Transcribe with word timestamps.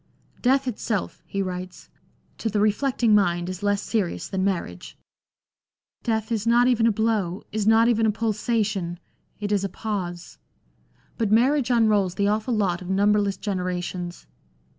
"Death 0.41 0.67
itself," 0.67 1.21
he 1.27 1.43
writes," 1.43 1.87
to 2.39 2.49
the 2.49 2.59
reflecting 2.59 3.13
mind 3.13 3.47
is 3.49 3.61
less 3.61 3.83
serious 3.83 4.27
than 4.27 4.43
marriage.... 4.43 4.97
Death 6.01 6.31
is 6.31 6.47
not 6.47 6.67
even 6.67 6.87
a 6.87 6.91
blow, 6.91 7.43
is 7.51 7.67
not 7.67 7.87
even 7.87 8.07
a 8.07 8.11
pulsation; 8.11 8.97
it 9.39 9.51
is 9.51 9.63
a 9.63 9.69
pause. 9.69 10.39
But 11.19 11.31
marriage 11.31 11.69
unrolls 11.69 12.15
the 12.15 12.27
awful 12.29 12.55
lot 12.55 12.81
of 12.81 12.89
numberless 12.89 13.37
genera 13.37 13.79
tions." 13.79 14.25